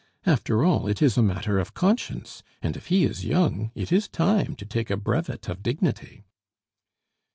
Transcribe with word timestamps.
After 0.25 0.65
all, 0.65 0.87
it 0.87 0.99
is 0.99 1.15
a 1.15 1.21
matter 1.21 1.59
of 1.59 1.75
conscience; 1.75 2.41
and 2.63 2.75
if 2.75 2.87
he 2.87 3.03
is 3.03 3.23
young, 3.23 3.69
it 3.75 3.91
is 3.91 4.07
time 4.07 4.55
to 4.55 4.65
take 4.65 4.89
a 4.89 4.97
brevet 4.97 5.47
of 5.47 5.61
dignity." 5.61 6.23